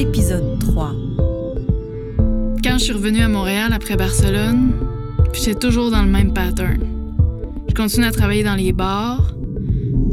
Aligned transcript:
épisode 0.00 0.58
3. 0.60 0.94
Quand 2.64 2.78
je 2.78 2.84
suis 2.84 2.92
revenue 2.94 3.20
à 3.20 3.28
Montréal 3.28 3.74
après 3.74 3.96
Barcelone, 3.96 4.72
j'étais 5.34 5.54
toujours 5.54 5.90
dans 5.90 6.02
le 6.02 6.08
même 6.08 6.32
pattern. 6.32 6.80
Je 7.68 7.74
continuais 7.74 8.06
à 8.06 8.10
travailler 8.10 8.42
dans 8.42 8.54
les 8.54 8.72
bars. 8.72 9.34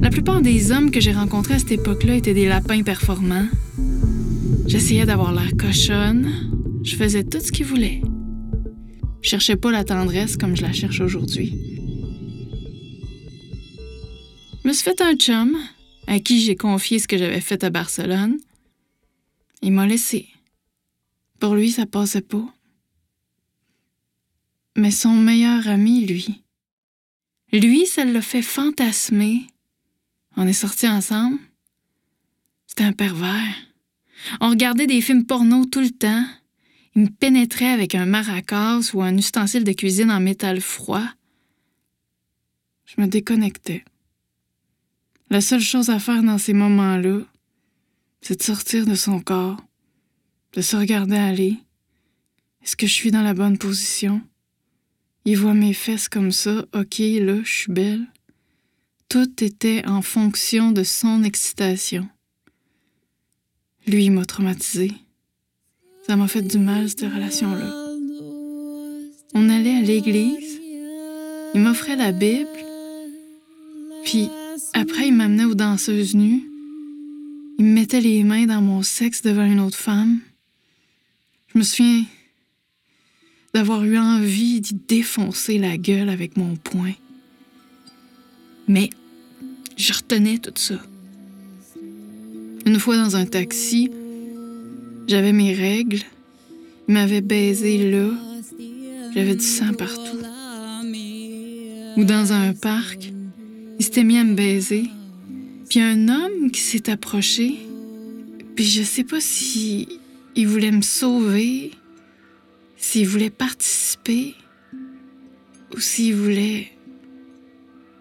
La 0.00 0.08
plupart 0.08 0.40
des 0.40 0.72
hommes 0.72 0.90
que 0.90 1.00
j'ai 1.00 1.12
rencontrés 1.12 1.54
à 1.54 1.58
cette 1.58 1.72
époque-là 1.72 2.14
étaient 2.14 2.32
des 2.32 2.48
lapins 2.48 2.82
performants. 2.82 3.46
J'essayais 4.66 5.04
d'avoir 5.04 5.34
l'air 5.34 5.50
cochonne. 5.58 6.30
Je 6.82 6.96
faisais 6.96 7.22
tout 7.22 7.40
ce 7.40 7.52
qu'ils 7.52 7.66
voulaient. 7.66 8.00
Je 9.20 9.28
cherchais 9.28 9.56
pas 9.56 9.70
la 9.70 9.84
tendresse 9.84 10.38
comme 10.38 10.56
je 10.56 10.62
la 10.62 10.72
cherche 10.72 11.02
aujourd'hui. 11.02 11.58
Je 14.62 14.68
me 14.68 14.72
suis 14.72 14.84
fait 14.84 15.02
un 15.02 15.14
chum 15.14 15.58
à 16.06 16.20
qui 16.20 16.40
j'ai 16.40 16.56
confié 16.56 16.98
ce 16.98 17.06
que 17.06 17.18
j'avais 17.18 17.42
fait 17.42 17.62
à 17.64 17.68
Barcelone. 17.68 18.38
Il 19.64 19.72
m'a 19.72 19.86
laissé. 19.86 20.28
Pour 21.40 21.54
lui, 21.54 21.72
ça 21.72 21.86
passait 21.86 22.20
pas. 22.20 22.54
Mais 24.76 24.90
son 24.90 25.14
meilleur 25.14 25.66
ami, 25.68 26.04
lui, 26.04 26.42
lui, 27.50 27.86
ça 27.86 28.04
l'a 28.04 28.20
fait 28.20 28.42
fantasmer. 28.42 29.46
On 30.36 30.46
est 30.46 30.52
sortis 30.52 30.86
ensemble. 30.86 31.38
C'était 32.66 32.84
un 32.84 32.92
pervers. 32.92 33.54
On 34.42 34.50
regardait 34.50 34.86
des 34.86 35.00
films 35.00 35.24
porno 35.24 35.64
tout 35.64 35.80
le 35.80 35.92
temps. 35.92 36.26
Il 36.94 37.02
me 37.04 37.08
pénétrait 37.08 37.70
avec 37.70 37.94
un 37.94 38.04
maracas 38.04 38.90
ou 38.92 39.00
un 39.00 39.16
ustensile 39.16 39.64
de 39.64 39.72
cuisine 39.72 40.10
en 40.10 40.20
métal 40.20 40.60
froid. 40.60 41.08
Je 42.84 43.00
me 43.00 43.06
déconnectais. 43.06 43.82
La 45.30 45.40
seule 45.40 45.62
chose 45.62 45.88
à 45.88 45.98
faire 45.98 46.22
dans 46.22 46.38
ces 46.38 46.52
moments-là, 46.52 47.20
c'est 48.26 48.38
de 48.38 48.42
sortir 48.42 48.86
de 48.86 48.94
son 48.94 49.20
corps, 49.20 49.58
de 50.54 50.62
se 50.62 50.76
regarder 50.76 51.16
aller. 51.16 51.58
Est-ce 52.62 52.74
que 52.74 52.86
je 52.86 52.92
suis 52.92 53.10
dans 53.10 53.20
la 53.20 53.34
bonne 53.34 53.58
position? 53.58 54.22
Il 55.26 55.36
voit 55.36 55.52
mes 55.52 55.74
fesses 55.74 56.08
comme 56.08 56.32
ça, 56.32 56.64
ok, 56.74 56.98
là, 57.00 57.42
je 57.44 57.52
suis 57.54 57.72
belle. 57.72 58.06
Tout 59.10 59.44
était 59.44 59.86
en 59.86 60.00
fonction 60.00 60.72
de 60.72 60.84
son 60.84 61.22
excitation. 61.22 62.08
Lui, 63.86 64.08
m'a 64.08 64.24
traumatisé. 64.24 64.90
Ça 66.06 66.16
m'a 66.16 66.26
fait 66.26 66.40
du 66.40 66.58
mal, 66.58 66.88
cette 66.88 67.02
relation-là. 67.02 67.74
On 69.34 69.50
allait 69.50 69.76
à 69.76 69.82
l'église, 69.82 70.60
il 71.54 71.60
m'offrait 71.60 71.96
la 71.96 72.12
Bible, 72.12 72.48
puis 74.02 74.30
après, 74.72 75.08
il 75.08 75.12
m'amenait 75.12 75.44
aux 75.44 75.54
danseuses 75.54 76.14
nues. 76.14 76.53
Il 77.58 77.66
me 77.66 77.74
mettait 77.74 78.00
les 78.00 78.24
mains 78.24 78.46
dans 78.46 78.60
mon 78.60 78.82
sexe 78.82 79.22
devant 79.22 79.44
une 79.44 79.60
autre 79.60 79.78
femme. 79.78 80.20
Je 81.52 81.58
me 81.58 81.62
souviens 81.62 82.04
d'avoir 83.54 83.84
eu 83.84 83.96
envie 83.96 84.60
d'y 84.60 84.74
défoncer 84.74 85.58
la 85.58 85.76
gueule 85.76 86.08
avec 86.08 86.36
mon 86.36 86.56
poing. 86.56 86.94
Mais 88.66 88.90
je 89.76 89.92
retenais 89.92 90.38
tout 90.38 90.52
ça. 90.56 90.80
Une 92.66 92.78
fois 92.80 92.96
dans 92.96 93.14
un 93.14 93.26
taxi, 93.26 93.90
j'avais 95.06 95.32
mes 95.32 95.54
règles. 95.54 96.00
Il 96.88 96.94
m'avait 96.94 97.20
baisé 97.20 97.90
là. 97.90 98.10
J'avais 99.14 99.36
du 99.36 99.44
sang 99.44 99.72
partout. 99.74 100.18
Ou 101.96 102.04
dans 102.04 102.32
un 102.32 102.52
parc, 102.52 103.12
il 103.78 103.84
s'était 103.84 104.02
mis 104.02 104.18
à 104.18 104.24
me 104.24 104.34
baiser. 104.34 104.90
Puis 105.74 105.82
un 105.82 106.08
homme 106.08 106.52
qui 106.52 106.60
s'est 106.60 106.88
approché. 106.88 107.58
Puis 108.54 108.64
je 108.64 108.84
sais 108.84 109.02
pas 109.02 109.20
si 109.20 109.88
il 110.36 110.46
voulait 110.46 110.70
me 110.70 110.82
sauver, 110.82 111.72
s'il 112.76 113.08
voulait 113.08 113.28
participer 113.28 114.36
ou 115.74 115.80
s'il 115.80 116.14
voulait. 116.14 116.70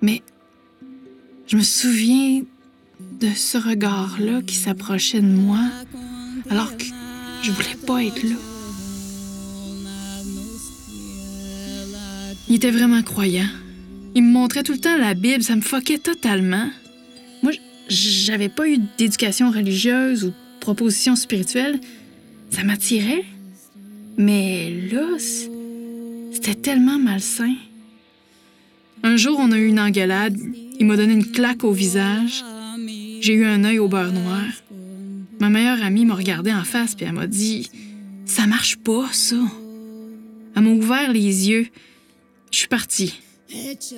Mais 0.00 0.22
je 1.46 1.58
me 1.58 1.62
souviens 1.62 2.40
de 3.20 3.28
ce 3.36 3.58
regard-là 3.58 4.40
qui 4.40 4.54
s'approchait 4.54 5.20
de 5.20 5.26
moi 5.26 5.60
alors 6.48 6.74
que 6.74 6.84
je 7.42 7.50
voulais 7.50 7.76
pas 7.86 8.02
être 8.02 8.22
là. 8.22 8.36
Il 12.48 12.54
était 12.54 12.70
vraiment 12.70 13.02
croyant. 13.02 13.50
Il 14.14 14.22
me 14.22 14.32
montrait 14.32 14.62
tout 14.62 14.72
le 14.72 14.80
temps 14.80 14.96
la 14.96 15.12
Bible, 15.12 15.42
ça 15.42 15.54
me 15.54 15.60
foquait 15.60 15.98
totalement. 15.98 16.70
J'avais 17.88 18.48
pas 18.48 18.68
eu 18.68 18.78
d'éducation 18.98 19.50
religieuse 19.50 20.24
ou 20.24 20.28
de 20.28 20.34
proposition 20.60 21.16
spirituelle. 21.16 21.80
Ça 22.50 22.62
m'attirait. 22.62 23.24
Mais 24.16 24.88
là, 24.90 25.06
c'était 26.32 26.54
tellement 26.54 26.98
malsain. 26.98 27.54
Un 29.02 29.16
jour, 29.16 29.38
on 29.40 29.52
a 29.52 29.58
eu 29.58 29.68
une 29.68 29.80
engueulade. 29.80 30.36
Il 30.78 30.86
m'a 30.86 30.96
donné 30.96 31.14
une 31.14 31.30
claque 31.30 31.64
au 31.64 31.72
visage. 31.72 32.44
J'ai 33.20 33.32
eu 33.32 33.46
un 33.46 33.64
œil 33.64 33.78
au 33.78 33.88
beurre 33.88 34.12
noir. 34.12 34.44
Ma 35.40 35.48
meilleure 35.48 35.82
amie 35.82 36.04
m'a 36.04 36.14
regardé 36.14 36.52
en 36.52 36.64
face 36.64 36.94
puis 36.94 37.06
elle 37.06 37.12
m'a 37.12 37.26
dit 37.26 37.70
Ça 38.26 38.46
marche 38.46 38.76
pas, 38.76 39.08
ça. 39.12 39.36
Elle 40.56 40.62
m'a 40.62 40.70
ouvert 40.70 41.12
les 41.12 41.48
yeux. 41.48 41.68
Je 42.50 42.58
suis 42.58 42.68
partie. 42.68 43.14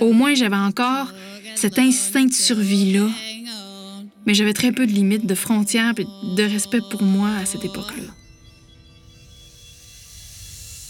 Au 0.00 0.12
moins, 0.12 0.34
j'avais 0.34 0.56
encore 0.56 1.12
cet 1.54 1.78
instinct 1.78 2.26
de 2.26 2.32
survie-là. 2.32 3.08
Mais 4.26 4.34
j'avais 4.34 4.52
très 4.52 4.72
peu 4.72 4.86
de 4.86 4.92
limites, 4.92 5.26
de 5.26 5.34
frontières 5.34 5.94
et 5.96 6.04
de 6.04 6.42
respect 6.42 6.80
pour 6.90 7.02
moi 7.02 7.30
à 7.30 7.46
cette 7.46 7.64
époque-là. 7.64 8.12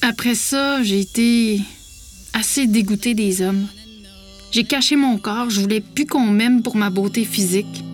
Après 0.02 0.34
ça, 0.34 0.82
j'ai 0.82 1.00
été 1.00 1.60
assez 2.32 2.66
dégoûtée 2.66 3.14
des 3.14 3.42
hommes. 3.42 3.66
J'ai 4.50 4.64
caché 4.64 4.96
mon 4.96 5.18
corps, 5.18 5.50
je 5.50 5.60
voulais 5.60 5.80
plus 5.80 6.06
qu'on 6.06 6.26
m'aime 6.26 6.62
pour 6.62 6.76
ma 6.76 6.90
beauté 6.90 7.24
physique. 7.24 7.84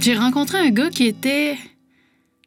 J'ai 0.00 0.16
rencontré 0.16 0.58
un 0.58 0.70
gars 0.70 0.90
qui 0.90 1.06
était 1.06 1.58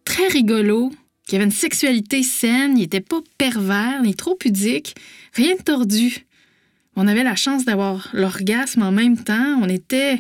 très 0.06 0.28
rigolo, 0.28 0.92
qui 1.28 1.36
avait 1.36 1.46
une 1.46 1.52
sexualité 1.52 2.24
saine, 2.24 2.78
il 2.78 2.84
était 2.84 3.02
pas 3.02 3.22
pervers 3.38 4.02
ni 4.02 4.16
trop 4.16 4.36
pudique, 4.36 4.96
rien 5.34 5.56
de 5.56 5.62
tordu. 5.62 6.26
On 6.96 7.08
avait 7.08 7.24
la 7.24 7.36
chance 7.36 7.66
d'avoir 7.66 8.10
l'orgasme 8.14 8.84
en 8.84 8.92
même 8.92 9.18
temps, 9.18 9.60
on 9.62 9.68
était 9.68 10.20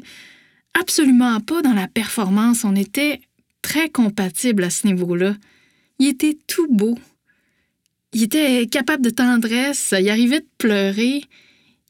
absolument 0.73 1.39
pas 1.39 1.61
dans 1.61 1.73
la 1.73 1.87
performance, 1.87 2.63
on 2.63 2.75
était 2.75 3.21
très 3.61 3.89
compatibles 3.89 4.63
à 4.63 4.69
ce 4.69 4.87
niveau-là. 4.87 5.35
Il 5.99 6.07
était 6.07 6.37
tout 6.47 6.67
beau. 6.69 6.97
Il 8.13 8.23
était 8.23 8.67
capable 8.67 9.03
de 9.03 9.09
tendresse, 9.09 9.93
il 9.97 10.09
arrivait 10.09 10.41
de 10.41 10.47
pleurer, 10.57 11.23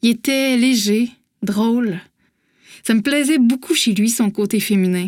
il 0.01 0.09
était 0.11 0.57
léger, 0.57 1.11
drôle. 1.41 1.99
Ça 2.83 2.93
me 2.93 3.01
plaisait 3.01 3.39
beaucoup 3.39 3.73
chez 3.73 3.93
lui, 3.93 4.09
son 4.09 4.31
côté 4.31 4.59
féminin. 4.59 5.07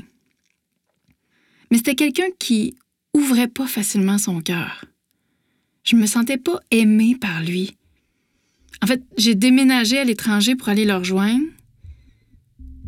Mais 1.69 1.77
c'était 1.77 1.95
quelqu'un 1.95 2.27
qui 2.39 2.75
ouvrait 3.13 3.47
pas 3.47 3.67
facilement 3.67 4.17
son 4.17 4.41
cœur. 4.41 4.85
Je 5.83 5.95
me 5.95 6.05
sentais 6.05 6.37
pas 6.37 6.59
aimée 6.71 7.15
par 7.19 7.43
lui. 7.43 7.75
En 8.81 8.87
fait, 8.87 9.03
j'ai 9.17 9.35
déménagé 9.35 9.97
à 9.97 10.03
l'étranger 10.03 10.55
pour 10.55 10.69
aller 10.69 10.85
le 10.85 10.95
rejoindre. 10.95 11.45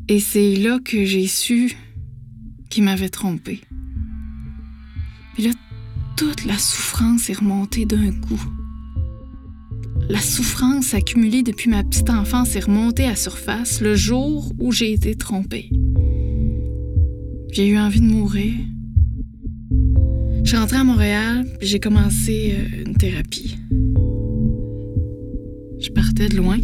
Et 0.09 0.19
c'est 0.19 0.55
là 0.55 0.79
que 0.83 1.05
j'ai 1.05 1.27
su 1.27 1.75
qu'il 2.69 2.83
m'avait 2.83 3.09
trompée. 3.09 3.61
Mais 5.37 5.45
là, 5.45 5.51
toute 6.15 6.45
la 6.45 6.57
souffrance 6.57 7.29
est 7.29 7.39
remontée 7.39 7.85
d'un 7.85 8.11
coup. 8.11 8.41
La 10.09 10.21
souffrance 10.21 10.93
accumulée 10.93 11.43
depuis 11.43 11.69
ma 11.69 11.83
petite 11.83 12.09
enfance 12.09 12.55
est 12.55 12.61
remontée 12.65 13.05
à 13.05 13.15
surface 13.15 13.81
le 13.81 13.95
jour 13.95 14.53
où 14.57 14.71
j'ai 14.71 14.93
été 14.93 15.15
trompée. 15.15 15.69
J'ai 17.51 17.67
eu 17.67 17.77
envie 17.77 17.99
de 17.99 18.05
mourir. 18.05 18.53
Je 20.43 20.49
suis 20.49 20.57
rentrée 20.57 20.77
à 20.77 20.83
Montréal, 20.85 21.45
puis 21.59 21.67
j'ai 21.67 21.79
commencé 21.79 22.55
euh, 22.57 22.83
une 22.85 22.95
thérapie. 22.95 23.57
De 26.17 26.35
loin. 26.35 26.57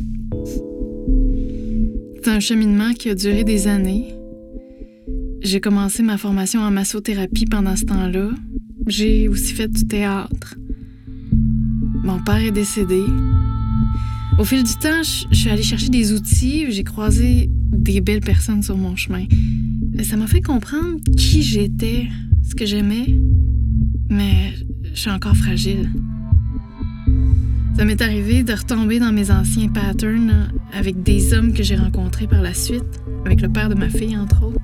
C'est 2.23 2.31
un 2.31 2.39
cheminement 2.39 2.91
qui 2.93 3.11
a 3.11 3.15
duré 3.15 3.43
des 3.43 3.67
années. 3.67 4.15
J'ai 5.43 5.59
commencé 5.59 6.01
ma 6.01 6.17
formation 6.17 6.61
en 6.61 6.71
massothérapie 6.71 7.45
pendant 7.45 7.75
ce 7.75 7.85
temps-là. 7.85 8.31
J'ai 8.87 9.27
aussi 9.27 9.53
fait 9.53 9.67
du 9.67 9.85
théâtre. 9.85 10.55
Mon 12.03 12.19
père 12.23 12.37
est 12.37 12.51
décédé. 12.51 13.03
Au 14.39 14.43
fil 14.43 14.63
du 14.63 14.73
temps, 14.73 15.03
je 15.03 15.35
suis 15.35 15.49
allée 15.51 15.61
chercher 15.61 15.89
des 15.89 16.13
outils, 16.13 16.71
j'ai 16.71 16.83
croisé 16.83 17.47
des 17.51 18.01
belles 18.01 18.21
personnes 18.21 18.63
sur 18.63 18.75
mon 18.75 18.95
chemin. 18.95 19.25
Ça 20.01 20.17
m'a 20.17 20.25
fait 20.25 20.41
comprendre 20.41 20.97
qui 21.15 21.43
j'étais, 21.43 22.07
ce 22.41 22.55
que 22.55 22.65
j'aimais, 22.65 23.19
mais 24.09 24.53
je 24.95 24.99
suis 24.99 25.11
encore 25.11 25.35
fragile. 25.35 25.91
Ça 27.75 27.85
m'est 27.85 28.01
arrivé 28.01 28.43
de 28.43 28.53
retomber 28.53 28.99
dans 28.99 29.11
mes 29.11 29.31
anciens 29.31 29.67
patterns 29.67 30.51
avec 30.73 31.01
des 31.01 31.33
hommes 31.33 31.53
que 31.53 31.63
j'ai 31.63 31.75
rencontrés 31.75 32.27
par 32.27 32.41
la 32.41 32.53
suite, 32.53 33.01
avec 33.25 33.41
le 33.41 33.49
père 33.49 33.67
de 33.67 33.75
ma 33.75 33.89
fille, 33.89 34.15
entre 34.15 34.45
autres. 34.45 34.59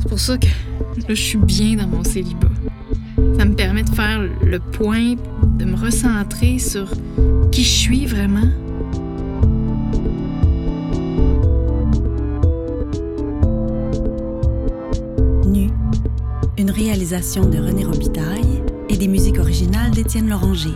C'est 0.00 0.08
pour 0.08 0.18
ça 0.18 0.38
que 0.38 0.46
là, 0.46 1.04
je 1.10 1.14
suis 1.14 1.38
bien 1.38 1.76
dans 1.76 1.86
mon 1.86 2.02
célibat. 2.02 2.48
Ça 3.38 3.44
me 3.44 3.54
permet 3.54 3.82
de 3.82 3.90
faire 3.90 4.22
le 4.42 4.58
point, 4.58 5.14
de 5.58 5.64
me 5.66 5.76
recentrer 5.76 6.58
sur 6.58 6.90
qui 7.52 7.62
je 7.62 7.68
suis 7.68 8.06
vraiment. 8.06 8.48
Nu, 15.46 15.68
une 16.58 16.70
réalisation 16.70 17.48
de 17.48 17.58
René 17.58 17.84
Robitaille 17.84 18.62
et 18.88 18.96
des 18.96 19.08
musiques 19.08 19.38
originales 19.38 19.90
d'Étienne 19.90 20.28
Loranger. 20.28 20.74